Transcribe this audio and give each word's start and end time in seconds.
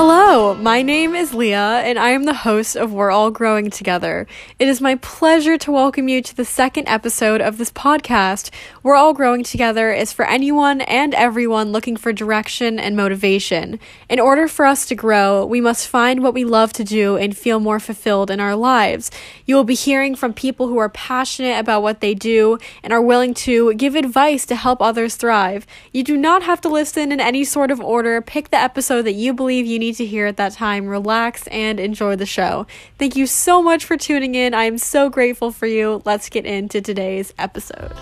Hello, 0.00 0.54
my 0.54 0.80
name 0.82 1.16
is 1.16 1.34
Leah, 1.34 1.82
and 1.84 1.98
I 1.98 2.10
am 2.10 2.22
the 2.22 2.32
host 2.32 2.76
of 2.76 2.92
We're 2.92 3.10
All 3.10 3.32
Growing 3.32 3.68
Together. 3.68 4.28
It 4.60 4.68
is 4.68 4.80
my 4.80 4.94
pleasure 4.94 5.58
to 5.58 5.72
welcome 5.72 6.06
you 6.06 6.22
to 6.22 6.36
the 6.36 6.44
second 6.44 6.86
episode 6.86 7.40
of 7.40 7.58
this 7.58 7.72
podcast. 7.72 8.50
We're 8.84 8.94
All 8.94 9.12
Growing 9.12 9.42
Together 9.42 9.92
is 9.92 10.12
for 10.12 10.24
anyone 10.24 10.82
and 10.82 11.14
everyone 11.14 11.72
looking 11.72 11.96
for 11.96 12.12
direction 12.12 12.78
and 12.78 12.96
motivation. 12.96 13.80
In 14.08 14.20
order 14.20 14.46
for 14.46 14.66
us 14.66 14.86
to 14.86 14.94
grow, 14.94 15.44
we 15.44 15.60
must 15.60 15.88
find 15.88 16.22
what 16.22 16.32
we 16.32 16.44
love 16.44 16.72
to 16.74 16.84
do 16.84 17.16
and 17.16 17.36
feel 17.36 17.58
more 17.58 17.80
fulfilled 17.80 18.30
in 18.30 18.38
our 18.38 18.54
lives. 18.54 19.10
You 19.46 19.56
will 19.56 19.64
be 19.64 19.74
hearing 19.74 20.14
from 20.14 20.32
people 20.32 20.68
who 20.68 20.78
are 20.78 20.88
passionate 20.88 21.58
about 21.58 21.82
what 21.82 22.00
they 22.00 22.14
do 22.14 22.58
and 22.84 22.92
are 22.92 23.02
willing 23.02 23.34
to 23.34 23.74
give 23.74 23.96
advice 23.96 24.46
to 24.46 24.54
help 24.54 24.80
others 24.80 25.16
thrive. 25.16 25.66
You 25.92 26.04
do 26.04 26.16
not 26.16 26.44
have 26.44 26.60
to 26.60 26.68
listen 26.68 27.10
in 27.10 27.18
any 27.18 27.42
sort 27.42 27.72
of 27.72 27.80
order. 27.80 28.22
Pick 28.22 28.50
the 28.50 28.58
episode 28.58 29.02
that 29.02 29.14
you 29.14 29.34
believe 29.34 29.66
you 29.66 29.80
need 29.80 29.87
to 29.94 30.06
hear 30.06 30.26
at 30.26 30.36
that 30.36 30.52
time. 30.52 30.86
Relax 30.86 31.46
and 31.48 31.80
enjoy 31.80 32.16
the 32.16 32.26
show. 32.26 32.66
Thank 32.98 33.16
you 33.16 33.26
so 33.26 33.62
much 33.62 33.84
for 33.84 33.96
tuning 33.96 34.34
in. 34.34 34.54
I 34.54 34.64
am 34.64 34.78
so 34.78 35.10
grateful 35.10 35.50
for 35.50 35.66
you. 35.66 36.02
Let's 36.04 36.28
get 36.28 36.46
into 36.46 36.80
today's 36.80 37.32
episode. 37.38 37.92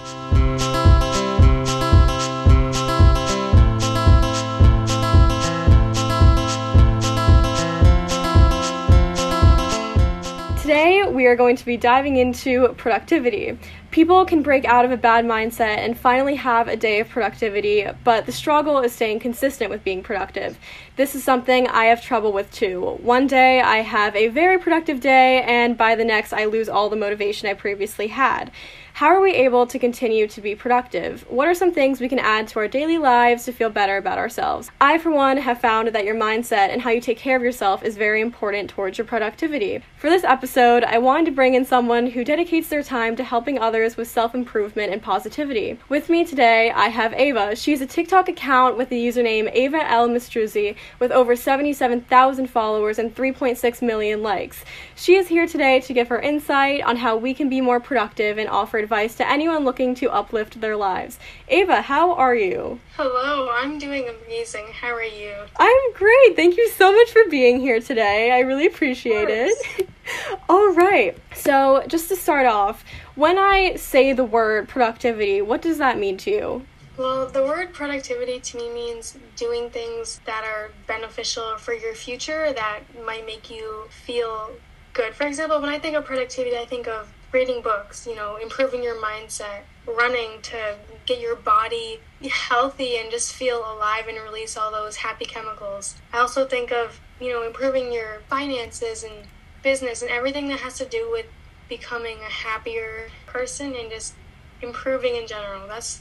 Today, 10.66 11.04
we 11.08 11.26
are 11.26 11.36
going 11.36 11.54
to 11.54 11.64
be 11.64 11.76
diving 11.76 12.16
into 12.16 12.74
productivity. 12.76 13.56
People 13.96 14.26
can 14.26 14.42
break 14.42 14.66
out 14.66 14.84
of 14.84 14.90
a 14.90 14.96
bad 14.98 15.24
mindset 15.24 15.78
and 15.78 15.98
finally 15.98 16.34
have 16.34 16.68
a 16.68 16.76
day 16.76 17.00
of 17.00 17.08
productivity, 17.08 17.86
but 18.04 18.26
the 18.26 18.30
struggle 18.30 18.80
is 18.80 18.92
staying 18.92 19.20
consistent 19.20 19.70
with 19.70 19.82
being 19.84 20.02
productive. 20.02 20.58
This 20.96 21.14
is 21.14 21.24
something 21.24 21.66
I 21.66 21.86
have 21.86 22.02
trouble 22.02 22.30
with 22.30 22.52
too. 22.52 22.98
One 23.00 23.26
day 23.26 23.62
I 23.62 23.78
have 23.78 24.14
a 24.14 24.28
very 24.28 24.58
productive 24.58 25.00
day, 25.00 25.42
and 25.44 25.78
by 25.78 25.94
the 25.94 26.04
next, 26.04 26.34
I 26.34 26.44
lose 26.44 26.68
all 26.68 26.90
the 26.90 26.96
motivation 26.96 27.48
I 27.48 27.54
previously 27.54 28.08
had. 28.08 28.50
How 28.96 29.08
are 29.08 29.20
we 29.20 29.34
able 29.34 29.66
to 29.66 29.78
continue 29.78 30.26
to 30.26 30.40
be 30.40 30.54
productive? 30.54 31.26
What 31.28 31.48
are 31.48 31.54
some 31.54 31.70
things 31.70 32.00
we 32.00 32.08
can 32.08 32.18
add 32.18 32.48
to 32.48 32.60
our 32.60 32.66
daily 32.66 32.96
lives 32.96 33.44
to 33.44 33.52
feel 33.52 33.68
better 33.68 33.98
about 33.98 34.16
ourselves? 34.16 34.70
I, 34.80 34.96
for 34.96 35.10
one, 35.10 35.36
have 35.36 35.60
found 35.60 35.88
that 35.88 36.06
your 36.06 36.14
mindset 36.14 36.70
and 36.70 36.80
how 36.80 36.88
you 36.88 37.02
take 37.02 37.18
care 37.18 37.36
of 37.36 37.42
yourself 37.42 37.82
is 37.82 37.98
very 37.98 38.22
important 38.22 38.70
towards 38.70 38.96
your 38.96 39.06
productivity. 39.06 39.82
For 39.98 40.08
this 40.08 40.24
episode, 40.24 40.82
I 40.82 40.96
wanted 40.96 41.26
to 41.26 41.32
bring 41.32 41.52
in 41.52 41.66
someone 41.66 42.06
who 42.06 42.24
dedicates 42.24 42.68
their 42.68 42.82
time 42.82 43.16
to 43.16 43.24
helping 43.24 43.58
others 43.58 43.98
with 43.98 44.08
self 44.08 44.34
improvement 44.34 44.94
and 44.94 45.02
positivity. 45.02 45.78
With 45.90 46.08
me 46.08 46.24
today, 46.24 46.70
I 46.70 46.88
have 46.88 47.12
Ava. 47.12 47.54
She's 47.54 47.82
a 47.82 47.86
TikTok 47.86 48.30
account 48.30 48.78
with 48.78 48.88
the 48.88 48.96
username 48.96 49.50
Ava 49.52 49.86
L. 49.90 50.08
Mistruzzi 50.08 50.74
with 51.00 51.12
over 51.12 51.36
77,000 51.36 52.46
followers 52.46 52.98
and 52.98 53.14
3.6 53.14 53.82
million 53.82 54.22
likes. 54.22 54.64
She 54.94 55.16
is 55.16 55.28
here 55.28 55.46
today 55.46 55.80
to 55.80 55.92
give 55.92 56.08
her 56.08 56.18
insight 56.18 56.80
on 56.80 56.96
how 56.96 57.18
we 57.18 57.34
can 57.34 57.50
be 57.50 57.60
more 57.60 57.78
productive 57.78 58.38
and 58.38 58.48
offer 58.48 58.85
advice 58.86 59.16
to 59.16 59.28
anyone 59.28 59.64
looking 59.64 59.96
to 59.96 60.08
uplift 60.12 60.60
their 60.60 60.76
lives. 60.76 61.18
Ava, 61.48 61.82
how 61.82 62.14
are 62.14 62.36
you? 62.36 62.78
Hello, 62.96 63.50
I'm 63.50 63.80
doing 63.80 64.08
amazing. 64.08 64.66
How 64.72 64.94
are 64.94 65.02
you? 65.02 65.34
I'm 65.58 65.92
great. 65.92 66.36
Thank 66.36 66.56
you 66.56 66.68
so 66.68 66.92
much 66.92 67.10
for 67.10 67.22
being 67.28 67.58
here 67.58 67.80
today. 67.80 68.30
I 68.30 68.40
really 68.40 68.66
appreciate 68.66 69.28
it. 69.28 69.88
All 70.48 70.72
right. 70.72 71.18
So, 71.34 71.82
just 71.88 72.08
to 72.10 72.16
start 72.16 72.46
off, 72.46 72.84
when 73.16 73.38
I 73.38 73.74
say 73.74 74.12
the 74.12 74.24
word 74.24 74.68
productivity, 74.68 75.42
what 75.42 75.62
does 75.62 75.78
that 75.78 75.98
mean 75.98 76.16
to 76.18 76.30
you? 76.30 76.66
Well, 76.96 77.26
the 77.26 77.42
word 77.42 77.74
productivity 77.74 78.38
to 78.38 78.56
me 78.56 78.72
means 78.72 79.18
doing 79.34 79.68
things 79.70 80.20
that 80.26 80.44
are 80.44 80.70
beneficial 80.86 81.58
for 81.58 81.74
your 81.74 81.94
future 81.94 82.52
that 82.52 82.82
might 83.04 83.26
make 83.26 83.50
you 83.50 83.88
feel 83.90 84.52
good. 84.92 85.12
For 85.12 85.26
example, 85.26 85.60
when 85.60 85.70
I 85.70 85.80
think 85.80 85.96
of 85.96 86.04
productivity, 86.04 86.56
I 86.56 86.66
think 86.66 86.86
of 86.86 87.12
reading 87.32 87.62
books, 87.62 88.06
you 88.06 88.14
know, 88.14 88.36
improving 88.36 88.82
your 88.82 88.96
mindset, 88.96 89.62
running 89.86 90.40
to 90.42 90.76
get 91.04 91.20
your 91.20 91.36
body 91.36 92.00
healthy 92.30 92.96
and 92.96 93.10
just 93.10 93.32
feel 93.34 93.58
alive 93.58 94.06
and 94.08 94.18
release 94.22 94.56
all 94.56 94.70
those 94.70 94.96
happy 94.96 95.24
chemicals. 95.24 95.96
I 96.12 96.18
also 96.18 96.46
think 96.46 96.72
of, 96.72 97.00
you 97.20 97.30
know, 97.30 97.42
improving 97.42 97.92
your 97.92 98.20
finances 98.28 99.04
and 99.04 99.26
business 99.62 100.02
and 100.02 100.10
everything 100.10 100.48
that 100.48 100.60
has 100.60 100.78
to 100.78 100.86
do 100.86 101.10
with 101.10 101.26
becoming 101.68 102.18
a 102.20 102.30
happier 102.30 103.08
person 103.26 103.74
and 103.74 103.90
just 103.90 104.14
improving 104.62 105.16
in 105.16 105.26
general. 105.26 105.66
That's 105.66 106.00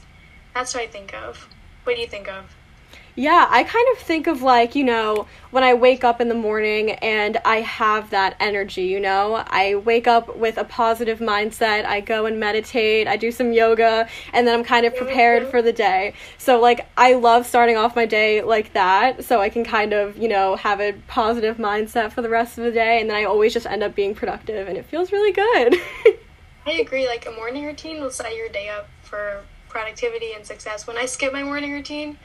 that's 0.54 0.74
what 0.74 0.84
I 0.84 0.86
think 0.86 1.14
of. 1.14 1.48
What 1.84 1.96
do 1.96 2.02
you 2.02 2.08
think 2.08 2.28
of? 2.28 2.56
Yeah, 3.18 3.46
I 3.48 3.64
kind 3.64 3.86
of 3.92 3.98
think 3.98 4.26
of 4.26 4.42
like, 4.42 4.74
you 4.74 4.84
know, 4.84 5.26
when 5.50 5.64
I 5.64 5.72
wake 5.72 6.04
up 6.04 6.20
in 6.20 6.28
the 6.28 6.34
morning 6.34 6.90
and 6.90 7.38
I 7.46 7.62
have 7.62 8.10
that 8.10 8.36
energy, 8.40 8.82
you 8.82 9.00
know? 9.00 9.42
I 9.46 9.76
wake 9.76 10.06
up 10.06 10.36
with 10.36 10.58
a 10.58 10.64
positive 10.64 11.18
mindset, 11.18 11.86
I 11.86 12.02
go 12.02 12.26
and 12.26 12.38
meditate, 12.38 13.08
I 13.08 13.16
do 13.16 13.32
some 13.32 13.54
yoga, 13.54 14.06
and 14.34 14.46
then 14.46 14.54
I'm 14.54 14.64
kind 14.66 14.84
of 14.84 14.94
prepared 14.94 15.48
for 15.48 15.62
the 15.62 15.72
day. 15.72 16.12
So, 16.36 16.60
like, 16.60 16.86
I 16.98 17.14
love 17.14 17.46
starting 17.46 17.78
off 17.78 17.96
my 17.96 18.04
day 18.04 18.42
like 18.42 18.74
that, 18.74 19.24
so 19.24 19.40
I 19.40 19.48
can 19.48 19.64
kind 19.64 19.94
of, 19.94 20.18
you 20.18 20.28
know, 20.28 20.56
have 20.56 20.78
a 20.82 20.92
positive 21.08 21.56
mindset 21.56 22.12
for 22.12 22.20
the 22.20 22.28
rest 22.28 22.58
of 22.58 22.64
the 22.64 22.72
day, 22.72 23.00
and 23.00 23.08
then 23.08 23.16
I 23.16 23.24
always 23.24 23.54
just 23.54 23.64
end 23.64 23.82
up 23.82 23.94
being 23.94 24.14
productive, 24.14 24.68
and 24.68 24.76
it 24.76 24.84
feels 24.84 25.10
really 25.10 25.32
good. 25.32 25.80
I 26.66 26.72
agree. 26.72 27.06
Like, 27.06 27.24
a 27.24 27.30
morning 27.30 27.64
routine 27.64 28.02
will 28.02 28.10
set 28.10 28.36
your 28.36 28.50
day 28.50 28.68
up 28.68 28.90
for 29.00 29.42
productivity 29.76 30.32
and 30.32 30.46
success. 30.46 30.86
When 30.86 30.96
I 30.96 31.04
skip 31.04 31.34
my 31.34 31.42
morning 31.42 31.70
routine, 31.70 32.16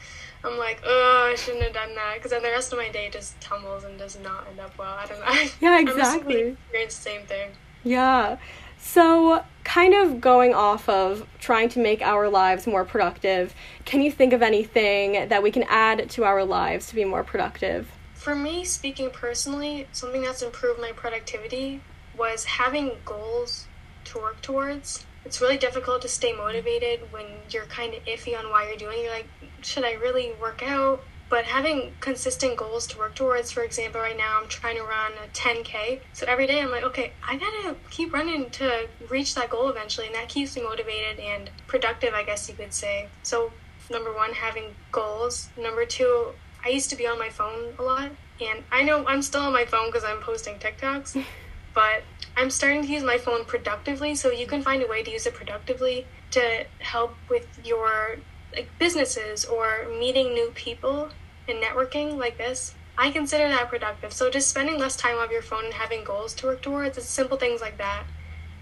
I'm 0.41 0.57
like, 0.57 0.81
oh, 0.85 1.29
I 1.33 1.35
shouldn't 1.35 1.63
have 1.63 1.73
done 1.73 1.93
that 1.95 2.13
because 2.15 2.31
then 2.31 2.43
the 2.43 2.49
rest 2.49 2.71
of 2.71 2.79
my 2.79 2.87
day 2.87 3.09
just 3.11 3.39
tumbles 3.41 3.83
and 3.83 3.99
does 3.99 4.17
not 4.17 4.47
end 4.47 4.61
up 4.61 4.77
well. 4.77 4.93
I 4.93 5.05
don't 5.05 5.19
know. 5.19 5.49
Yeah, 5.59 5.81
exactly. 5.81 6.55
The 6.71 6.89
same 6.89 7.23
thing. 7.25 7.49
Yeah. 7.83 8.37
So, 8.79 9.43
kind 9.65 9.93
of 9.93 10.21
going 10.21 10.53
off 10.53 10.87
of 10.87 11.27
trying 11.39 11.67
to 11.69 11.79
make 11.79 12.01
our 12.01 12.29
lives 12.29 12.65
more 12.65 12.85
productive, 12.85 13.53
can 13.83 14.01
you 14.01 14.13
think 14.13 14.31
of 14.31 14.41
anything 14.41 15.27
that 15.27 15.43
we 15.43 15.51
can 15.51 15.63
add 15.63 16.09
to 16.11 16.23
our 16.23 16.45
lives 16.45 16.87
to 16.87 16.95
be 16.95 17.03
more 17.03 17.25
productive? 17.25 17.91
For 18.13 18.33
me, 18.33 18.63
speaking 18.63 19.09
personally, 19.11 19.89
something 19.91 20.21
that's 20.21 20.41
improved 20.41 20.79
my 20.79 20.93
productivity 20.93 21.81
was 22.17 22.45
having 22.45 22.93
goals 23.03 23.67
to 24.05 24.19
work 24.19 24.41
towards. 24.41 25.05
It's 25.25 25.39
really 25.41 25.57
difficult 25.57 26.01
to 26.01 26.07
stay 26.07 26.33
motivated 26.33 27.11
when 27.11 27.25
you're 27.49 27.65
kind 27.65 27.93
of 27.93 28.03
iffy 28.05 28.37
on 28.37 28.49
why 28.49 28.67
you're 28.67 28.77
doing. 28.77 28.99
It. 28.99 29.03
You're 29.03 29.13
like, 29.13 29.27
should 29.61 29.83
I 29.83 29.93
really 29.93 30.33
work 30.41 30.63
out? 30.63 31.03
But 31.31 31.45
having 31.45 31.93
consistent 32.01 32.57
goals 32.57 32.85
to 32.87 32.97
work 32.97 33.15
towards, 33.15 33.53
for 33.53 33.63
example, 33.63 34.01
right 34.01 34.17
now 34.17 34.39
I'm 34.41 34.49
trying 34.49 34.75
to 34.75 34.83
run 34.83 35.13
a 35.23 35.29
10K. 35.29 36.01
So 36.11 36.25
every 36.27 36.45
day 36.45 36.59
I'm 36.59 36.69
like, 36.71 36.83
okay, 36.83 37.13
I 37.25 37.37
gotta 37.37 37.77
keep 37.89 38.11
running 38.11 38.49
to 38.49 38.89
reach 39.07 39.33
that 39.35 39.49
goal 39.49 39.69
eventually. 39.69 40.07
And 40.07 40.15
that 40.15 40.27
keeps 40.27 40.57
me 40.57 40.63
motivated 40.63 41.21
and 41.21 41.49
productive, 41.67 42.13
I 42.13 42.23
guess 42.23 42.49
you 42.49 42.55
could 42.55 42.73
say. 42.73 43.07
So, 43.23 43.53
number 43.89 44.13
one, 44.13 44.33
having 44.33 44.75
goals. 44.91 45.47
Number 45.57 45.85
two, 45.85 46.33
I 46.65 46.67
used 46.67 46.89
to 46.89 46.97
be 46.97 47.07
on 47.07 47.17
my 47.17 47.29
phone 47.29 47.75
a 47.79 47.81
lot. 47.81 48.11
And 48.41 48.63
I 48.69 48.83
know 48.83 49.05
I'm 49.07 49.21
still 49.21 49.41
on 49.41 49.53
my 49.53 49.63
phone 49.63 49.85
because 49.85 50.03
I'm 50.03 50.19
posting 50.19 50.55
TikToks. 50.55 51.23
but 51.73 52.03
I'm 52.37 52.49
starting 52.49 52.81
to 52.83 52.87
use 52.87 53.03
my 53.03 53.17
phone 53.17 53.45
productively. 53.45 54.15
So 54.15 54.31
you 54.31 54.47
can 54.47 54.61
find 54.61 54.81
a 54.81 54.87
way 54.87 55.03
to 55.03 55.11
use 55.11 55.25
it 55.25 55.33
productively 55.33 56.05
to 56.31 56.65
help 56.79 57.15
with 57.29 57.47
your 57.63 58.17
like 58.55 58.69
businesses 58.79 59.45
or 59.45 59.87
meeting 59.99 60.33
new 60.33 60.51
people 60.55 61.09
and 61.47 61.61
networking 61.61 62.17
like 62.17 62.37
this, 62.37 62.75
I 62.97 63.11
consider 63.11 63.47
that 63.47 63.69
productive. 63.69 64.13
So 64.13 64.29
just 64.29 64.49
spending 64.49 64.77
less 64.77 64.95
time 64.95 65.17
on 65.17 65.31
your 65.31 65.41
phone 65.41 65.65
and 65.65 65.73
having 65.73 66.03
goals 66.03 66.33
to 66.35 66.47
work 66.47 66.61
towards, 66.61 66.97
it's 66.97 67.07
simple 67.07 67.37
things 67.37 67.61
like 67.61 67.77
that 67.77 68.03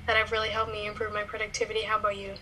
that 0.07 0.15
have 0.15 0.31
really 0.31 0.50
helped 0.50 0.72
me 0.72 0.88
improve 0.88 1.13
my 1.13 1.24
productivity. 1.24 1.81
How 1.81 2.00
about 2.00 2.18
you? 2.18 2.36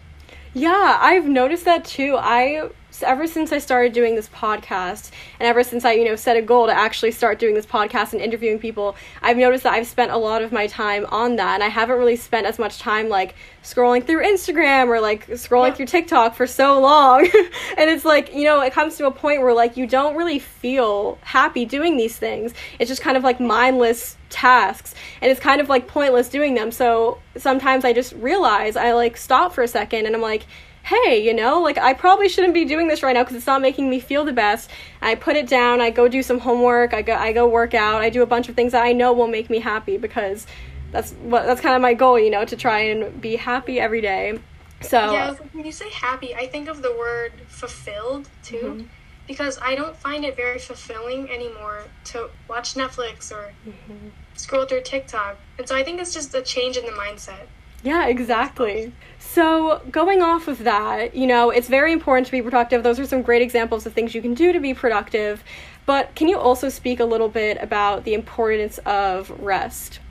Yeah, 0.54 0.98
I've 1.00 1.26
noticed 1.26 1.66
that 1.66 1.86
too. 1.86 2.16
I 2.18 2.70
ever 3.02 3.28
since 3.28 3.52
I 3.52 3.60
started 3.60 3.94
doing 3.94 4.16
this 4.16 4.30
podcast 4.30 5.12
and 5.40 5.48
ever 5.48 5.64
since 5.64 5.86
I, 5.86 5.94
you 5.94 6.06
know, 6.06 6.16
set 6.16 6.38
a 6.38 6.42
goal 6.42 6.68
to 6.68 6.74
actually 6.74 7.12
start 7.12 7.40
doing 7.40 7.54
this 7.54 7.66
podcast 7.66 8.14
and 8.14 8.22
interviewing 8.22 8.60
people, 8.60 8.96
I've 9.22 9.38
noticed 9.38 9.64
that 9.64 9.74
I've 9.74 9.88
spent 9.88 10.12
a 10.12 10.18
lot 10.18 10.42
of 10.42 10.52
my 10.52 10.68
time 10.68 11.06
on 11.10 11.36
that 11.36 11.56
and 11.56 11.64
I 11.64 11.68
haven't 11.68 11.98
really 11.98 12.16
spent 12.16 12.48
as 12.48 12.58
much 12.58 12.80
time 12.80 13.10
like 13.10 13.36
scrolling 13.64 14.06
through 14.06 14.24
Instagram 14.24 14.88
or 14.88 15.00
like 15.00 15.28
scrolling 15.28 15.70
yeah. 15.70 15.74
through 15.76 15.86
TikTok 15.88 16.36
for 16.36 16.48
so 16.48 16.80
long. 16.80 17.22
and 17.78 17.90
it's 17.90 18.06
like, 18.06 18.34
you 18.34 18.46
know, 18.46 18.62
it 18.62 18.74
comes 18.74 18.98
to 18.98 19.08
a 19.08 19.12
point 19.12 19.42
where 19.42 19.54
like 19.54 19.78
you 19.78 19.86
don't 19.86 20.16
really 20.16 20.40
feel 20.40 21.18
happy 21.22 21.66
doing 21.66 21.98
these 21.98 22.18
things. 22.18 22.54
It's 22.80 22.90
just 22.90 23.02
kind 23.02 23.18
of 23.18 23.24
like 23.24 23.40
mindless 23.40 24.18
tasks 24.30 24.94
and 25.22 25.32
it's 25.32 25.40
kind 25.40 25.62
of 25.62 25.70
like 25.70 25.88
pointless 25.88 26.30
doing 26.30 26.56
them. 26.56 26.72
So 26.72 27.20
sometimes 27.38 27.86
I 27.86 27.94
just 27.94 28.14
realize 28.14 28.76
I 28.76 28.94
like 28.94 29.18
stop 29.18 29.54
for 29.54 29.64
a 29.64 29.68
second 29.68 30.06
and 30.06 30.16
I'm 30.16 30.22
like, 30.22 30.46
hey, 30.88 31.22
you 31.22 31.34
know, 31.34 31.62
like 31.62 31.78
I 31.78 31.94
probably 31.94 32.30
shouldn't 32.30 32.54
be 32.54 32.64
doing 32.64 32.88
this 32.88 33.04
right 33.04 33.14
now 33.14 33.24
because 33.24 33.36
it's 33.36 33.46
not 33.46 33.62
making 33.62 33.90
me 33.90 34.00
feel 34.00 34.24
the 34.24 34.32
best. 34.32 34.70
I 35.02 35.16
put 35.16 35.36
it 35.36 35.48
down, 35.48 35.82
I 35.82 35.90
go 35.90 36.08
do 36.08 36.24
some 36.24 36.40
homework, 36.40 36.94
I 36.94 37.02
go 37.02 37.14
I 37.14 37.34
go 37.34 37.46
work 37.48 37.74
out, 37.74 38.02
I 38.02 38.10
do 38.10 38.22
a 38.24 38.26
bunch 38.26 38.48
of 38.48 38.56
things 38.56 38.72
that 38.72 38.84
I 38.84 38.94
know 38.94 39.12
will 39.12 39.28
make 39.28 39.50
me 39.50 39.60
happy 39.60 39.98
because 39.98 40.48
that's 40.92 41.12
what 41.14 41.46
that's 41.46 41.60
kind 41.60 41.76
of 41.76 41.82
my 41.82 41.94
goal, 41.94 42.18
you 42.18 42.30
know, 42.30 42.46
to 42.46 42.56
try 42.56 42.80
and 42.80 43.20
be 43.20 43.36
happy 43.36 43.80
every 43.80 44.00
day. 44.00 44.40
So 44.82 45.12
Yeah, 45.12 45.34
when 45.52 45.66
you 45.66 45.74
say 45.74 45.90
happy, 45.90 46.34
I 46.34 46.48
think 46.48 46.70
of 46.70 46.82
the 46.82 46.96
word 46.96 47.34
fulfilled 47.48 48.30
too. 48.44 48.56
Mm-hmm. 48.58 48.86
because 49.28 49.60
I 49.62 49.76
don't 49.76 49.96
find 49.96 50.24
it 50.24 50.38
very 50.38 50.58
fulfilling 50.58 51.30
anymore 51.30 51.84
to 52.06 52.30
watch 52.48 52.76
Netflix 52.76 53.30
or 53.30 53.52
mm-hmm. 53.68 54.08
scroll 54.36 54.66
through 54.66 54.84
TikTok. 54.84 55.36
And 55.58 55.68
so 55.68 55.76
I 55.76 55.84
think 55.84 56.00
it's 56.00 56.14
just 56.14 56.34
a 56.34 56.42
change 56.42 56.78
in 56.78 56.86
the 56.86 56.94
mindset. 56.94 57.48
Yeah, 57.88 58.08
exactly. 58.08 58.92
So, 59.18 59.82
going 59.90 60.22
off 60.22 60.50
of 60.50 60.66
that, 60.66 61.16
you 61.16 61.26
know, 61.26 61.52
it's 61.52 61.70
very 61.70 61.94
important 61.94 62.26
to 62.26 62.34
be 62.34 62.42
productive. 62.42 62.84
Those 62.84 63.00
are 63.00 63.06
some 63.06 63.22
great 63.22 63.42
examples 63.42 63.86
of 63.86 63.94
things 63.94 64.14
you 64.14 64.22
can 64.22 64.34
do 64.34 64.52
to 64.52 64.60
be 64.60 64.74
productive. 64.74 65.42
But 65.86 66.14
can 66.14 66.28
you 66.28 66.38
also 66.38 66.68
speak 66.68 67.00
a 67.00 67.06
little 67.06 67.30
bit 67.30 67.58
about 67.62 68.04
the 68.04 68.14
importance 68.14 68.78
of 68.80 69.30
rest? 69.40 70.02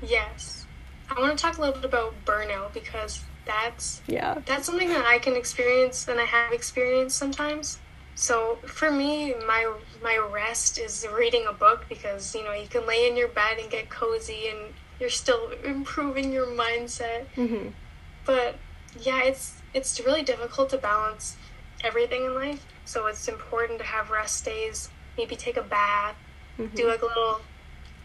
Yes. 0.00 0.64
I 1.10 1.20
want 1.20 1.36
to 1.36 1.42
talk 1.42 1.58
a 1.58 1.60
little 1.60 1.74
bit 1.74 1.84
about 1.84 2.14
burnout 2.24 2.72
because 2.72 3.24
that's 3.44 4.00
yeah. 4.06 4.40
That's 4.46 4.66
something 4.66 4.90
that 4.90 5.04
I 5.04 5.18
can 5.18 5.34
experience 5.34 6.06
and 6.06 6.20
I 6.20 6.24
have 6.26 6.52
experienced 6.52 7.16
sometimes. 7.16 7.80
So 8.14 8.58
for 8.64 8.92
me, 8.92 9.34
my 9.44 9.72
my 10.04 10.24
rest 10.32 10.78
is 10.78 11.04
reading 11.12 11.46
a 11.48 11.52
book 11.52 11.86
because 11.88 12.32
you 12.32 12.44
know 12.44 12.52
you 12.52 12.68
can 12.68 12.86
lay 12.86 13.08
in 13.08 13.16
your 13.16 13.28
bed 13.28 13.58
and 13.58 13.68
get 13.68 13.90
cozy 13.90 14.50
and 14.50 14.72
you're 15.00 15.10
still 15.10 15.50
improving 15.64 16.32
your 16.32 16.46
mindset. 16.46 17.26
Mm-hmm. 17.36 17.68
But 18.24 18.56
yeah, 19.00 19.22
it's 19.24 19.62
it's 19.72 20.00
really 20.00 20.22
difficult 20.22 20.70
to 20.70 20.78
balance 20.78 21.36
everything 21.82 22.24
in 22.24 22.34
life. 22.34 22.64
So 22.84 23.06
it's 23.06 23.28
important 23.28 23.78
to 23.80 23.84
have 23.84 24.10
rest 24.10 24.44
days. 24.44 24.90
Maybe 25.16 25.36
take 25.36 25.56
a 25.56 25.62
bath, 25.62 26.16
mm-hmm. 26.58 26.74
do 26.74 26.88
like 26.88 27.02
a 27.02 27.06
little 27.06 27.40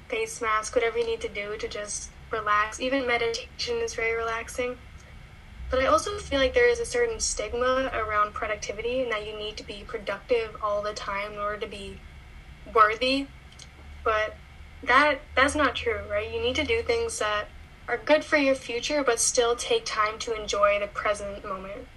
face 0.07 0.41
mask, 0.41 0.75
whatever 0.75 0.97
you 0.97 1.05
need 1.05 1.21
to 1.21 1.29
do 1.29 1.57
to 1.57 1.67
just 1.67 2.09
relax. 2.31 2.79
Even 2.79 3.07
meditation 3.07 3.77
is 3.77 3.93
very 3.93 4.15
relaxing. 4.15 4.77
But 5.69 5.81
I 5.81 5.85
also 5.85 6.17
feel 6.17 6.39
like 6.39 6.55
there 6.55 6.67
is 6.67 6.79
a 6.79 6.85
certain 6.85 7.19
stigma 7.19 7.91
around 7.93 8.33
productivity 8.33 9.01
and 9.01 9.11
that 9.11 9.27
you 9.27 9.37
need 9.37 9.55
to 9.57 9.63
be 9.63 9.83
productive 9.85 10.55
all 10.63 10.81
the 10.81 10.93
time 10.93 11.33
in 11.33 11.39
order 11.39 11.57
to 11.57 11.67
be 11.67 11.99
worthy. 12.73 13.27
But 14.03 14.35
that 14.83 15.19
that's 15.35 15.55
not 15.55 15.75
true, 15.75 16.01
right? 16.09 16.31
You 16.31 16.41
need 16.41 16.55
to 16.55 16.63
do 16.63 16.81
things 16.81 17.19
that 17.19 17.45
are 17.87 17.97
good 17.97 18.23
for 18.23 18.37
your 18.37 18.55
future 18.55 19.03
but 19.03 19.19
still 19.19 19.55
take 19.55 19.85
time 19.85 20.19
to 20.19 20.39
enjoy 20.39 20.79
the 20.79 20.87
present 20.87 21.43
moment. 21.43 21.87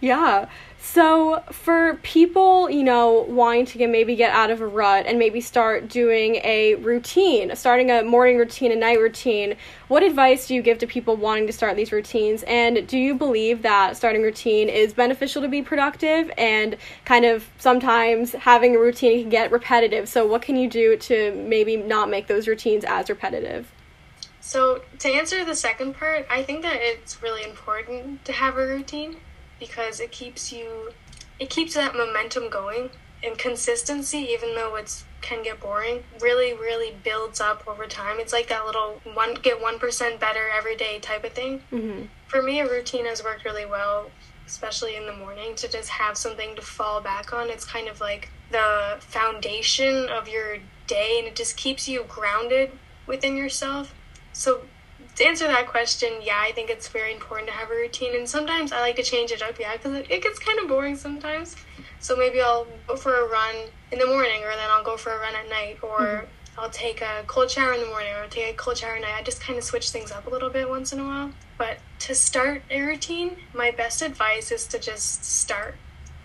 Yeah. 0.00 0.48
So 0.82 1.42
for 1.52 1.96
people, 2.02 2.70
you 2.70 2.82
know, 2.82 3.26
wanting 3.28 3.66
to 3.66 3.78
get, 3.78 3.90
maybe 3.90 4.16
get 4.16 4.32
out 4.32 4.50
of 4.50 4.62
a 4.62 4.66
rut 4.66 5.04
and 5.06 5.18
maybe 5.18 5.40
start 5.42 5.88
doing 5.88 6.36
a 6.36 6.76
routine, 6.76 7.54
starting 7.54 7.90
a 7.90 8.02
morning 8.02 8.38
routine, 8.38 8.72
a 8.72 8.76
night 8.76 8.98
routine, 8.98 9.56
what 9.88 10.02
advice 10.02 10.48
do 10.48 10.54
you 10.54 10.62
give 10.62 10.78
to 10.78 10.86
people 10.86 11.16
wanting 11.16 11.46
to 11.46 11.52
start 11.52 11.76
these 11.76 11.92
routines? 11.92 12.42
And 12.44 12.88
do 12.88 12.96
you 12.96 13.14
believe 13.14 13.60
that 13.60 13.96
starting 13.98 14.22
routine 14.22 14.70
is 14.70 14.94
beneficial 14.94 15.42
to 15.42 15.48
be 15.48 15.60
productive 15.60 16.30
and 16.38 16.78
kind 17.04 17.26
of 17.26 17.46
sometimes 17.58 18.32
having 18.32 18.74
a 18.74 18.78
routine 18.78 19.20
can 19.20 19.30
get 19.30 19.52
repetitive? 19.52 20.08
So 20.08 20.26
what 20.26 20.40
can 20.40 20.56
you 20.56 20.68
do 20.68 20.96
to 20.96 21.32
maybe 21.46 21.76
not 21.76 22.08
make 22.08 22.26
those 22.26 22.48
routines 22.48 22.84
as 22.84 23.10
repetitive? 23.10 23.70
So, 24.42 24.80
to 25.00 25.12
answer 25.12 25.44
the 25.44 25.54
second 25.54 25.96
part, 25.96 26.26
I 26.30 26.42
think 26.42 26.62
that 26.62 26.76
it's 26.76 27.22
really 27.22 27.44
important 27.44 28.24
to 28.24 28.32
have 28.32 28.56
a 28.56 28.66
routine 28.66 29.18
because 29.60 30.00
it 30.00 30.10
keeps 30.10 30.52
you 30.52 30.92
it 31.38 31.48
keeps 31.50 31.74
that 31.74 31.94
momentum 31.94 32.50
going. 32.50 32.90
And 33.22 33.36
consistency 33.36 34.16
even 34.32 34.54
though 34.54 34.76
it's 34.76 35.04
can 35.20 35.42
get 35.42 35.60
boring 35.60 36.02
really 36.20 36.54
really 36.54 36.96
builds 37.04 37.40
up 37.40 37.62
over 37.68 37.86
time. 37.86 38.18
It's 38.18 38.32
like 38.32 38.48
that 38.48 38.64
little 38.64 39.00
one 39.12 39.34
get 39.34 39.60
1% 39.60 40.18
better 40.18 40.48
every 40.56 40.74
day 40.74 40.98
type 40.98 41.24
of 41.24 41.32
thing. 41.34 41.62
Mm-hmm. 41.70 42.04
for 42.26 42.42
me 42.42 42.60
a 42.60 42.68
routine 42.68 43.04
has 43.04 43.22
worked 43.22 43.44
really 43.44 43.66
well 43.66 44.10
especially 44.46 44.96
in 44.96 45.06
the 45.06 45.12
morning 45.12 45.54
to 45.54 45.68
just 45.68 45.88
have 45.90 46.16
something 46.16 46.56
to 46.56 46.62
fall 46.62 47.00
back 47.00 47.32
on. 47.32 47.48
It's 47.50 47.64
kind 47.64 47.86
of 47.86 48.00
like 48.00 48.30
the 48.50 48.96
foundation 48.98 50.08
of 50.08 50.26
your 50.26 50.58
day 50.88 51.18
and 51.18 51.28
it 51.28 51.36
just 51.36 51.56
keeps 51.56 51.88
you 51.88 52.04
grounded 52.08 52.72
within 53.06 53.36
yourself. 53.36 53.94
So 54.32 54.62
to 55.20 55.26
answer 55.26 55.46
that 55.46 55.66
question, 55.66 56.14
yeah, 56.22 56.40
I 56.40 56.50
think 56.52 56.70
it's 56.70 56.88
very 56.88 57.12
important 57.12 57.48
to 57.48 57.54
have 57.54 57.70
a 57.70 57.74
routine. 57.74 58.16
And 58.16 58.26
sometimes 58.26 58.72
I 58.72 58.80
like 58.80 58.96
to 58.96 59.02
change 59.02 59.32
it 59.32 59.42
up, 59.42 59.60
yeah, 59.60 59.76
because 59.76 59.94
it, 59.94 60.10
it, 60.10 60.22
gets 60.22 60.38
kind 60.38 60.58
of 60.58 60.66
boring 60.66 60.96
sometimes. 60.96 61.56
So 62.00 62.16
maybe 62.16 62.40
I'll 62.40 62.66
go 62.86 62.96
for 62.96 63.14
a 63.14 63.28
run 63.28 63.54
in 63.92 63.98
the 63.98 64.06
morning, 64.06 64.42
or 64.44 64.48
then 64.56 64.70
I'll 64.70 64.82
go 64.82 64.96
for 64.96 65.12
a 65.12 65.18
run 65.18 65.34
at 65.34 65.46
night, 65.50 65.78
or 65.82 65.98
mm-hmm. 65.98 66.60
I'll 66.60 66.70
take 66.70 67.02
a 67.02 67.22
cold 67.26 67.50
shower 67.50 67.74
in 67.74 67.80
the 67.80 67.86
morning, 67.86 68.14
or 68.14 68.22
I'll 68.22 68.30
take 68.30 68.54
a 68.54 68.56
cold 68.56 68.78
shower 68.78 68.94
at 68.94 69.02
night. 69.02 69.14
I 69.14 69.22
just 69.22 69.42
kind 69.42 69.58
of 69.58 69.64
switch 69.64 69.90
things 69.90 70.10
up 70.10 70.26
a 70.26 70.30
little 70.30 70.48
bit 70.48 70.70
once 70.70 70.90
in 70.94 71.00
a 71.00 71.04
while. 71.04 71.32
But 71.58 71.80
to 72.00 72.14
start 72.14 72.62
a 72.70 72.80
routine, 72.80 73.36
my 73.52 73.70
best 73.70 74.00
advice 74.00 74.50
is 74.50 74.66
to 74.68 74.78
just 74.78 75.22
start. 75.22 75.74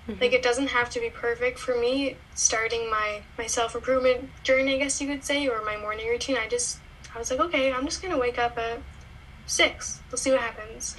Mm-hmm. 0.08 0.22
Like 0.22 0.32
it 0.32 0.42
doesn't 0.42 0.68
have 0.68 0.90
to 0.92 1.02
be 1.02 1.10
perfect 1.10 1.60
for 1.60 1.78
me. 1.78 2.16
Starting 2.34 2.90
my 2.90 3.24
my 3.38 3.48
self 3.48 3.76
improvement 3.76 4.30
journey, 4.44 4.76
I 4.76 4.78
guess 4.78 5.02
you 5.02 5.08
could 5.10 5.26
say, 5.26 5.50
or 5.50 5.62
my 5.66 5.76
morning 5.76 6.08
routine, 6.08 6.38
I 6.38 6.48
just 6.48 6.80
I 7.16 7.20
was 7.20 7.32
like, 7.32 7.40
okay, 7.40 7.72
I'm 7.72 7.86
just 7.86 8.02
gonna 8.02 8.18
wake 8.18 8.38
up 8.38 8.58
at 8.58 8.80
six. 9.46 10.02
We'll 10.12 10.18
see 10.18 10.32
what 10.32 10.42
happens. 10.42 10.98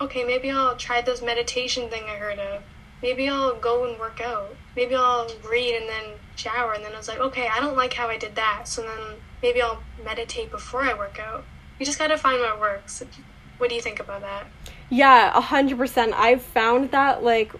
Okay, 0.00 0.22
maybe 0.24 0.50
I'll 0.50 0.76
try 0.76 1.00
this 1.00 1.22
meditation 1.22 1.88
thing 1.88 2.04
I 2.04 2.16
heard 2.16 2.38
of. 2.38 2.62
Maybe 3.02 3.28
I'll 3.28 3.54
go 3.54 3.88
and 3.88 3.98
work 3.98 4.20
out. 4.20 4.54
Maybe 4.76 4.94
I'll 4.94 5.28
read 5.48 5.74
and 5.74 5.88
then 5.88 6.18
shower. 6.36 6.74
And 6.74 6.84
then 6.84 6.92
I 6.92 6.96
was 6.98 7.08
like, 7.08 7.18
okay, 7.18 7.48
I 7.48 7.60
don't 7.60 7.76
like 7.76 7.94
how 7.94 8.08
I 8.08 8.18
did 8.18 8.34
that. 8.34 8.64
So 8.66 8.82
then 8.82 9.16
maybe 9.42 9.62
I'll 9.62 9.82
meditate 10.04 10.50
before 10.50 10.82
I 10.82 10.94
work 10.94 11.18
out. 11.18 11.44
You 11.78 11.86
just 11.86 11.98
gotta 11.98 12.18
find 12.18 12.40
what 12.40 12.60
works. 12.60 13.02
What 13.58 13.70
do 13.70 13.76
you 13.76 13.82
think 13.82 14.00
about 14.00 14.20
that? 14.20 14.46
Yeah, 14.90 15.36
a 15.36 15.40
hundred 15.40 15.78
percent. 15.78 16.12
I've 16.14 16.42
found 16.42 16.90
that 16.90 17.22
like 17.22 17.52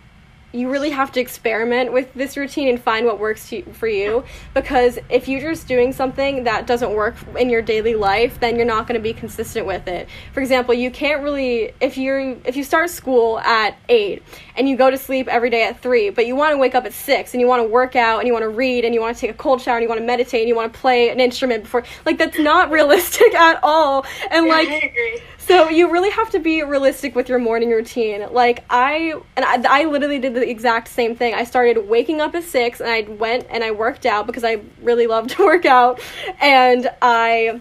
you 0.55 0.71
really 0.71 0.91
have 0.91 1.13
to 1.13 1.21
experiment 1.21 1.93
with 1.93 2.13
this 2.15 2.37
routine 2.37 2.69
and 2.69 2.81
find 2.81 3.05
what 3.05 3.19
works 3.19 3.49
to, 3.49 3.63
for 3.73 3.89
you. 3.89 4.25
Because 4.55 4.99
if 5.09 5.29
you're 5.29 5.41
just 5.41 5.67
doing 5.67 5.93
something 5.93 6.45
that 6.45 6.67
doesn't 6.67 6.95
work 6.95 7.17
in 7.37 7.51
your 7.51 7.63
daily 7.63 7.95
life 7.95 8.41
then 8.41 8.57
you're 8.57 8.65
not 8.65 8.87
going 8.87 8.99
to 8.99 9.03
be 9.03 9.13
consistent 9.13 9.67
with 9.67 9.89
it. 9.89 10.09
For 10.33 10.41
example 10.41 10.75
you 10.75 10.91
can't 10.91 11.23
really 11.23 11.73
if 11.81 11.99
you're 11.99 12.37
if 12.45 12.57
you 12.57 12.65
start 12.65 12.91
school 12.91 13.39
at 13.41 13.77
8 13.89 14.23
and 14.57 14.69
you 14.69 14.77
go 14.77 14.91
to 14.91 14.97
sleep 14.97 15.29
every 15.29 15.51
day 15.51 15.65
at 15.65 15.81
3 15.81 16.11
but 16.11 16.27
you 16.27 16.37
want 16.37 16.53
to 16.53 16.59
wake 16.59 16.75
up 16.75 16.85
at 16.85 16.93
6 16.93 17.35
and 17.35 17.41
you 17.41 17.47
want 17.47 17.63
to 17.63 17.69
work 17.69 17.97
out 17.97 18.21
and 18.21 18.27
you 18.27 18.33
want 18.33 18.45
to 18.45 18.49
read 18.49 18.85
and 18.85 18.95
you 18.95 19.01
want 19.01 19.17
to 19.17 19.21
take 19.21 19.31
a 19.31 19.35
cold 19.35 19.61
shower 19.61 19.77
and 19.77 19.83
you 19.83 19.89
want 19.89 20.01
to 20.01 20.07
meditate 20.07 20.41
and 20.41 20.49
you 20.49 20.55
want 20.55 20.73
to 20.73 20.79
play 20.79 21.09
an 21.11 21.21
instrument 21.21 21.65
before 21.65 21.85
like 22.07 22.19
that's 22.19 22.39
not 22.39 22.71
realistic 22.85 23.35
at 23.35 23.59
all. 23.63 24.07
And 24.31 24.47
yeah, 24.47 24.53
like 24.53 25.23
so 25.47 25.69
you 25.69 25.91
really 25.91 26.11
have 26.11 26.31
to 26.31 26.39
be 26.39 26.63
realistic 26.63 27.15
with 27.15 27.29
your 27.29 27.39
morning 27.39 27.71
routine. 27.71 28.27
Like 28.33 28.65
I 28.71 29.15
and 29.37 29.45
I, 29.45 29.83
I 29.83 29.85
literally 29.85 30.19
did 30.19 30.35
the 30.35 30.49
exact 30.49 30.89
same 30.89 31.15
thing. 31.15 31.35
I 31.35 31.45
started 31.45 31.89
waking 31.89 32.21
up 32.21 32.35
at 32.35 32.45
6 32.45 32.81
and 32.81 32.91
I 32.91 33.03
went 33.03 33.47
and 33.51 33.63
I 33.63 33.71
worked 33.71 34.07
out 34.07 34.27
because 34.27 34.45
I 34.45 34.63
really 34.81 35.07
love 35.07 35.27
to 35.37 35.45
work 35.45 35.67
out 35.67 36.01
and 36.41 36.91
I 37.03 37.61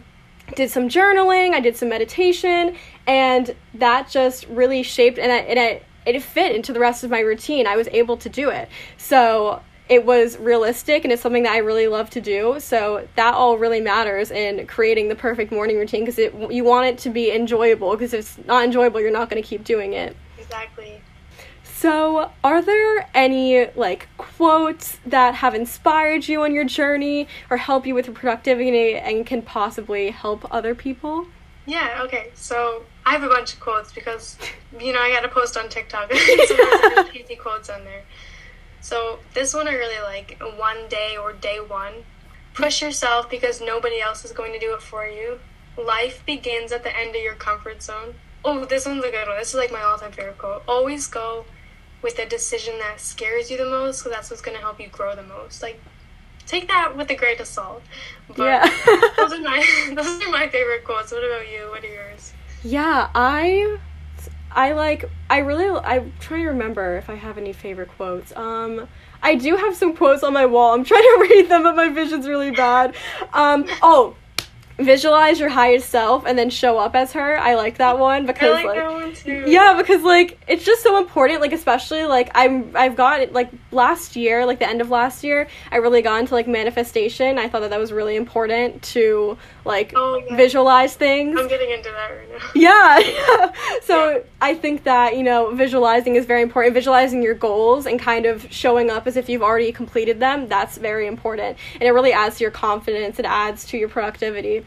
did 0.56 0.72
some 0.72 0.88
journaling, 0.88 1.54
I 1.54 1.60
did 1.60 1.75
some 1.75 1.90
meditation 1.90 2.75
and 3.06 3.54
that 3.74 4.10
just 4.10 4.48
really 4.48 4.84
shaped 4.84 5.18
and 5.18 5.32
I, 5.32 5.38
and 5.38 5.60
I 5.60 5.82
it 6.06 6.22
fit 6.22 6.56
into 6.56 6.74
the 6.74 6.80
rest 6.80 7.04
of 7.04 7.10
my 7.10 7.20
routine. 7.20 7.66
I 7.68 7.75
was 7.75 7.88
able 7.90 8.18
to 8.18 8.30
do 8.30 8.50
it. 8.50 8.70
So 8.98 9.62
it 9.90 10.06
was 10.06 10.38
realistic 10.38 11.04
and 11.04 11.12
it's 11.12 11.22
something 11.22 11.44
that 11.44 11.54
I 11.54 11.58
really 11.58 11.88
love 11.88 12.10
to 12.12 12.22
do. 12.22 12.60
So 12.60 13.08
that 13.16 13.34
all 13.34 13.58
really 13.58 13.82
matters 13.82 14.32
in 14.32 14.66
creating 14.68 15.10
the 15.10 15.16
perfect 15.16 15.52
morning 15.52 15.78
routine 15.78 16.06
because 16.06 16.18
you 16.18 16.63
want 16.63 16.88
it 16.88 16.98
to 17.00 17.10
be 17.10 17.32
enjoyable 17.32 17.92
because 17.92 18.13
if 18.13 18.20
it's 18.22 18.48
not 18.48 18.63
enjoyable, 18.63 19.02
you're 19.02 19.12
not 19.12 19.30
going 19.30 19.42
to 19.42 19.48
keep 19.48 19.63
doing 19.63 19.94
it. 19.94 20.16
Exactly. 20.38 21.02
So, 21.84 22.32
are 22.46 22.62
there 22.62 23.10
any 23.13 23.70
like 23.75 24.08
quotes 24.18 25.00
that 25.06 25.36
have 25.36 25.54
inspired 25.54 26.30
you 26.30 26.44
on 26.44 26.54
your 26.54 26.63
journey 26.63 27.28
or 27.50 27.58
help 27.58 27.86
you 27.86 27.94
with 27.94 28.08
your 28.08 28.16
productivity 28.16 28.96
and 28.96 29.25
can 29.25 29.42
possibly 29.42 30.12
help 30.12 30.48
other 30.50 30.75
people? 30.75 31.28
Yeah, 31.66 32.00
okay. 32.04 32.32
So, 32.36 32.84
I 33.06 33.12
have 33.12 33.24
a 33.24 33.28
bunch 33.28 33.54
of 33.54 33.60
quotes 33.60 33.92
because 33.92 34.38
you 34.80 34.94
know, 34.94 35.00
I 35.00 35.12
got 35.12 35.22
to 35.22 35.28
post 35.28 35.58
on 35.58 35.68
TikTok. 35.68 36.13
so 36.13 36.56
there's 36.56 37.10
cheesy 37.10 37.36
quotes 37.36 37.70
on 37.70 37.84
there. 37.84 38.04
So 38.84 39.20
this 39.34 39.54
one 39.54 39.68
I 39.68 39.74
really 39.74 40.02
like. 40.04 40.40
One 40.58 40.90
day 40.90 41.16
or 41.18 41.32
day 41.32 41.60
one. 41.60 42.04
Push 42.54 42.82
yourself 42.82 43.30
because 43.30 43.62
nobody 43.62 44.00
else 44.00 44.25
is 44.25 44.34
going 44.34 44.52
to 44.52 44.60
do 44.60 44.74
it 44.75 44.82
for 44.82 45.08
you. 45.08 45.40
Life 45.78 46.24
begins 46.25 46.72
at 46.72 46.84
the 46.84 46.96
end 46.96 47.16
of 47.16 47.22
your 47.24 47.34
comfort 47.34 47.82
zone. 47.82 48.13
Oh, 48.46 48.66
this 48.66 48.86
one's 48.86 49.04
a 49.04 49.10
good 49.10 49.28
one. 49.28 49.38
This 49.38 49.50
is 49.50 49.56
like 49.56 49.72
my 49.72 49.82
all-time 49.82 50.12
favorite 50.12 50.38
quote. 50.38 50.63
Always 50.68 51.08
go 51.08 51.46
with 52.02 52.20
a 52.20 52.25
decision 52.28 52.78
that 52.80 53.00
scares 53.00 53.50
you 53.50 53.58
the 53.58 53.66
most 53.66 54.02
because 54.02 54.12
that's 54.12 54.30
what's 54.30 54.42
going 54.42 54.58
to 54.58 54.62
help 54.62 54.80
you 54.82 54.90
grow 54.90 55.16
the 55.16 55.24
most. 55.24 55.63
Like, 55.63 55.80
take 56.46 56.68
that 56.68 56.96
with 56.98 57.10
a 57.10 57.16
grain 57.16 57.40
of 57.40 57.48
salt. 57.48 57.82
But 58.28 58.44
yeah. 58.44 58.63
those 59.18 59.32
are 59.32 59.40
my 59.40 59.66
those 59.96 60.22
are 60.22 60.30
my 60.30 60.50
favorite 60.50 60.84
quotes. 60.84 61.13
What 61.13 61.24
about 61.24 61.50
you? 61.50 61.70
What 61.70 61.86
are 61.86 61.88
yours? 61.88 62.34
Yeah, 62.63 63.10
I 63.16 63.78
I 64.56 64.74
like 64.74 65.10
I 65.30 65.40
really 65.40 65.68
I'm 65.84 66.14
trying 66.20 66.42
to 66.42 66.48
remember 66.50 66.98
if 66.98 67.10
I 67.10 67.16
have 67.16 67.38
any 67.38 67.54
favorite 67.54 67.90
quotes. 67.90 68.36
Um 68.36 68.88
I 69.22 69.36
do 69.36 69.56
have 69.56 69.76
some 69.76 69.96
quotes 69.96 70.24
on 70.24 70.34
my 70.34 70.46
wall. 70.46 70.74
I'm 70.74 70.84
trying 70.84 71.02
to 71.02 71.28
read 71.30 71.50
them 71.50 71.64
but 71.64 71.76
my 71.76 71.90
vision's 71.90 72.28
really 72.28 72.52
bad. 72.52 72.96
Um 73.34 73.66
oh 73.82 74.16
visualize 74.77 75.39
your 75.39 75.50
highest 75.50 75.89
self 75.89 76.25
and 76.25 76.38
then 76.38 76.50
show 76.50 76.77
up 76.80 76.96
as 76.96 77.13
her. 77.13 77.38
I 77.39 77.56
like 77.56 77.77
that 77.77 78.00
one 78.00 78.25
because 78.25 78.50
I 78.60 78.63
like, 78.63 78.65
like 78.77 78.92
one 78.92 79.13
too. 79.13 79.44
yeah, 79.48 79.75
because 79.77 80.01
like 80.03 80.39
it's 80.48 80.63
just 80.65 80.82
so 80.84 80.98
important. 80.98 81.42
Like 81.42 81.53
especially 81.53 82.03
like 82.06 82.32
I'm 82.36 82.75
I've 82.75 82.96
got 82.96 83.32
like 83.34 83.51
last 83.72 84.15
year, 84.15 84.46
like 84.46 84.60
the 84.60 84.68
end 84.68 84.82
of 84.82 84.89
last 84.89 85.24
year, 85.24 85.48
I 85.72 85.77
really 85.77 86.01
got 86.01 86.20
into 86.20 86.34
like 86.34 86.48
manifestation. 86.48 87.38
I 87.38 87.48
thought 87.50 87.62
that 87.62 87.70
that 87.70 87.80
was 87.80 87.92
really 87.92 88.15
important 88.15 88.82
to 88.94 89.38
like 89.65 89.94
Oh, 89.96 90.22
yeah. 90.27 90.36
visualize 90.36 90.96
things. 90.96 91.39
I'm 91.39 91.48
getting 91.48 91.72
into 91.72 91.89
that 91.89 92.10
right 92.10 92.30
now. 92.30 92.50
Yeah, 92.56 93.00
yeah. 93.00 93.53
So 93.84 94.24
I 94.42 94.56
think 94.56 94.84
that, 94.84 95.15
you 95.18 95.24
know, 95.24 95.53
visualizing 95.56 96.15
is 96.15 96.25
very 96.25 96.42
important. 96.42 96.74
Visualizing 96.74 97.22
your 97.22 97.34
goals 97.34 97.86
and 97.86 98.00
kind 98.00 98.25
of 98.25 98.48
showing 98.51 98.89
up 98.89 99.08
as 99.08 99.18
if 99.18 99.30
you've 99.30 99.42
already 99.44 99.72
completed 99.72 100.20
them, 100.20 100.48
that's 100.48 100.77
very 100.77 101.06
important. 101.08 101.58
And 101.75 101.84
it 101.84 101.92
really 101.92 102.12
adds 102.13 102.38
to 102.38 102.44
your 102.44 102.51
confidence, 102.51 103.20
it 103.20 103.25
adds 103.25 103.65
to 103.68 103.77
your 103.77 103.89
productivity. 103.89 104.62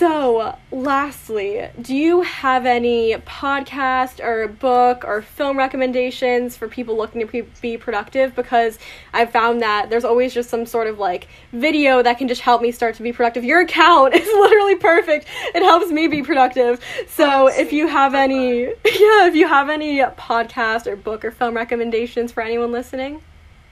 So, 0.00 0.56
lastly, 0.70 1.68
do 1.78 1.94
you 1.94 2.22
have 2.22 2.64
any 2.64 3.16
podcast 3.16 4.18
or 4.18 4.48
book 4.48 5.04
or 5.04 5.20
film 5.20 5.58
recommendations 5.58 6.56
for 6.56 6.68
people 6.68 6.96
looking 6.96 7.20
to 7.20 7.26
be, 7.26 7.42
be 7.60 7.76
productive? 7.76 8.34
Because 8.34 8.78
I've 9.12 9.30
found 9.30 9.60
that 9.60 9.90
there's 9.90 10.06
always 10.06 10.32
just 10.32 10.48
some 10.48 10.64
sort 10.64 10.86
of 10.86 10.98
like 10.98 11.28
video 11.52 12.02
that 12.02 12.16
can 12.16 12.28
just 12.28 12.40
help 12.40 12.62
me 12.62 12.72
start 12.72 12.94
to 12.94 13.02
be 13.02 13.12
productive. 13.12 13.44
Your 13.44 13.60
account 13.60 14.14
is 14.14 14.26
literally 14.26 14.76
perfect. 14.76 15.26
It 15.54 15.62
helps 15.62 15.90
me 15.90 16.08
be 16.08 16.22
productive. 16.22 16.82
So, 17.06 17.48
if 17.48 17.70
you 17.70 17.86
have 17.86 18.14
any, 18.14 18.62
yeah, 18.64 19.26
if 19.26 19.34
you 19.34 19.48
have 19.48 19.68
any 19.68 19.98
podcast 19.98 20.86
or 20.86 20.96
book 20.96 21.26
or 21.26 21.30
film 21.30 21.54
recommendations 21.54 22.32
for 22.32 22.42
anyone 22.42 22.72
listening. 22.72 23.20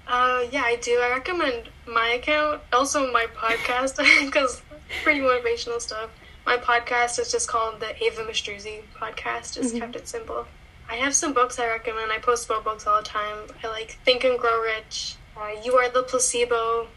Uh, 0.06 0.44
yeah, 0.50 0.62
I 0.62 0.76
do. 0.76 0.92
I 0.92 1.10
recommend 1.10 1.70
my 1.86 2.08
account, 2.08 2.60
also 2.70 3.10
my 3.12 3.26
podcast, 3.34 3.96
because 4.26 4.60
pretty 5.02 5.20
motivational 5.20 5.80
stuff. 5.80 6.10
My 6.46 6.56
podcast 6.56 7.18
is 7.18 7.30
just 7.30 7.48
called 7.48 7.80
the 7.80 8.02
Ava 8.02 8.24
Mistruzzi 8.24 8.82
podcast. 8.98 9.54
Just 9.54 9.76
kept 9.76 9.96
it 9.96 10.08
simple. 10.08 10.46
I 10.88 10.94
have 10.96 11.14
some 11.14 11.34
books 11.34 11.58
I 11.58 11.66
recommend. 11.68 12.10
I 12.10 12.18
post 12.18 12.46
about 12.46 12.64
books 12.64 12.86
all 12.86 12.96
the 13.02 13.06
time. 13.06 13.38
I 13.62 13.68
like 13.68 13.98
Think 14.04 14.24
and 14.24 14.38
Grow 14.38 14.62
Rich. 14.62 15.16
Uh, 15.36 15.50
you 15.62 15.74
Are 15.76 15.90
the 15.90 16.02
Placebo. 16.02 16.88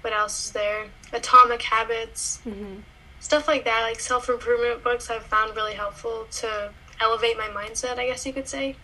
What 0.00 0.12
else 0.12 0.46
is 0.46 0.52
there? 0.52 0.86
Atomic 1.12 1.62
Habits. 1.62 2.40
Stuff 3.20 3.48
like 3.48 3.64
that, 3.64 3.82
like 3.82 4.00
self 4.00 4.28
improvement 4.28 4.82
books, 4.82 5.10
I've 5.10 5.24
found 5.24 5.54
really 5.56 5.74
helpful 5.74 6.26
to 6.30 6.72
elevate 7.00 7.36
my 7.36 7.48
mindset. 7.48 7.98
I 7.98 8.06
guess 8.06 8.24
you 8.26 8.32
could 8.32 8.48
say. 8.48 8.76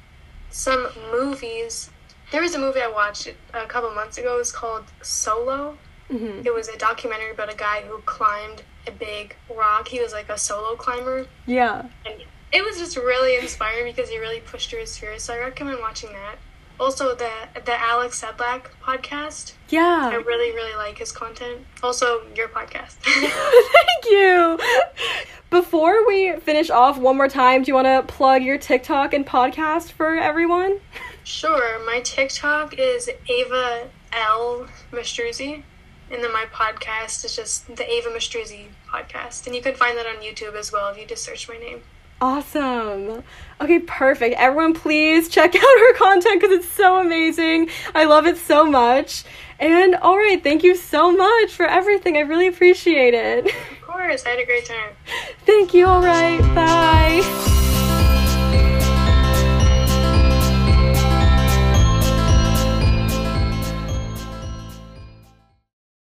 Some 0.50 0.88
movies. 1.10 1.90
There 2.32 2.42
was 2.42 2.54
a 2.54 2.58
movie 2.58 2.80
I 2.80 2.88
watched 2.88 3.28
a 3.52 3.66
couple 3.66 3.90
months 3.90 4.18
ago. 4.18 4.36
It 4.36 4.38
was 4.38 4.52
called 4.52 4.84
Solo. 5.02 5.76
Mm-hmm. 6.10 6.46
It 6.46 6.54
was 6.54 6.68
a 6.68 6.76
documentary 6.76 7.30
about 7.30 7.52
a 7.52 7.56
guy 7.56 7.82
who 7.82 7.98
climbed 8.02 8.62
a 8.86 8.90
big 8.90 9.36
rock. 9.54 9.88
He 9.88 10.00
was 10.00 10.12
like 10.12 10.28
a 10.28 10.38
solo 10.38 10.76
climber. 10.76 11.26
Yeah. 11.46 11.86
And 12.04 12.22
it 12.52 12.64
was 12.64 12.78
just 12.78 12.96
really 12.96 13.36
inspiring 13.36 13.92
because 13.92 14.10
he 14.10 14.18
really 14.18 14.40
pushed 14.40 14.70
through 14.70 14.80
his 14.80 14.96
fears. 14.96 15.22
So 15.22 15.34
I 15.34 15.38
recommend 15.38 15.80
watching 15.80 16.12
that. 16.12 16.36
Also, 16.78 17.14
the 17.14 17.30
the 17.64 17.80
Alex 17.80 18.20
Sedlak 18.20 18.66
podcast. 18.82 19.52
Yeah. 19.68 20.10
I 20.12 20.16
really, 20.16 20.52
really 20.52 20.74
like 20.74 20.98
his 20.98 21.12
content. 21.12 21.60
Also, 21.82 22.22
your 22.34 22.48
podcast. 22.48 22.94
Thank 23.04 24.04
you. 24.10 24.58
Before 25.50 26.04
we 26.06 26.36
finish 26.40 26.70
off 26.70 26.98
one 26.98 27.16
more 27.16 27.28
time, 27.28 27.62
do 27.62 27.68
you 27.68 27.74
want 27.74 27.86
to 27.86 28.12
plug 28.12 28.42
your 28.42 28.58
TikTok 28.58 29.14
and 29.14 29.24
podcast 29.24 29.92
for 29.92 30.16
everyone? 30.16 30.80
sure. 31.24 31.84
My 31.86 32.00
TikTok 32.00 32.74
is 32.76 33.08
Ava 33.28 33.88
L 34.12 34.66
Mistruzzi. 34.90 35.62
And 36.14 36.22
then 36.22 36.32
my 36.32 36.44
podcast 36.52 37.24
is 37.24 37.34
just 37.34 37.74
the 37.74 37.90
Ava 37.90 38.08
Mistruzzi 38.10 38.66
podcast. 38.88 39.46
And 39.46 39.56
you 39.56 39.60
can 39.60 39.74
find 39.74 39.98
that 39.98 40.06
on 40.06 40.22
YouTube 40.22 40.54
as 40.54 40.70
well 40.70 40.88
if 40.92 40.96
you 40.96 41.04
just 41.04 41.24
search 41.24 41.48
my 41.48 41.56
name. 41.56 41.82
Awesome. 42.20 43.24
Okay, 43.60 43.80
perfect. 43.80 44.36
Everyone, 44.38 44.74
please 44.74 45.28
check 45.28 45.54
out 45.56 45.60
her 45.60 45.94
content 45.94 46.40
because 46.40 46.56
it's 46.56 46.72
so 46.72 47.00
amazing. 47.00 47.68
I 47.96 48.04
love 48.04 48.26
it 48.26 48.36
so 48.36 48.64
much. 48.64 49.24
And 49.58 49.96
all 49.96 50.16
right, 50.16 50.40
thank 50.40 50.62
you 50.62 50.76
so 50.76 51.10
much 51.10 51.50
for 51.50 51.66
everything. 51.66 52.16
I 52.16 52.20
really 52.20 52.46
appreciate 52.46 53.14
it. 53.14 53.46
Of 53.46 53.82
course, 53.82 54.24
I 54.24 54.30
had 54.30 54.38
a 54.38 54.46
great 54.46 54.66
time. 54.66 54.90
thank 55.46 55.74
you. 55.74 55.86
All 55.86 56.00
right, 56.00 56.40
bye. 56.54 57.53